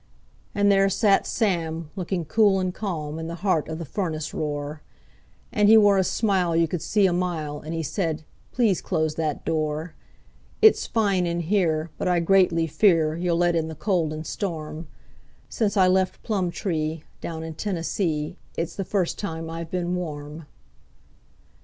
And 0.55 0.71
there 0.71 0.89
sat 0.89 1.27
Sam, 1.27 1.91
looking 1.95 2.25
cool 2.25 2.59
and 2.59 2.73
calm, 2.73 3.19
in 3.19 3.27
the 3.27 3.35
heart 3.45 3.69
of 3.69 3.77
the 3.77 3.85
furnace 3.85 4.33
roar; 4.33 4.81
And 5.51 5.69
he 5.69 5.77
wore 5.77 5.99
a 5.99 6.03
smile 6.03 6.55
you 6.55 6.67
could 6.67 6.81
see 6.81 7.05
a 7.05 7.13
mile, 7.13 7.59
and 7.59 7.75
he 7.75 7.83
said: 7.83 8.23
"Please 8.51 8.81
close 8.81 9.13
that 9.13 9.45
door. 9.45 9.93
It's 10.59 10.87
fine 10.87 11.27
in 11.27 11.41
here, 11.41 11.91
but 11.99 12.07
I 12.07 12.19
greatly 12.19 12.65
fear 12.65 13.15
you'll 13.15 13.37
let 13.37 13.55
in 13.55 13.67
the 13.67 13.75
cold 13.75 14.11
and 14.11 14.25
storm 14.25 14.87
Since 15.49 15.77
I 15.77 15.85
left 15.87 16.23
Plumtree, 16.23 17.03
down 17.21 17.43
in 17.43 17.53
Tennessee, 17.53 18.37
it's 18.57 18.75
the 18.75 18.83
first 18.83 19.19
time 19.19 19.51
I've 19.51 19.69
been 19.69 19.93
warm." 19.95 20.47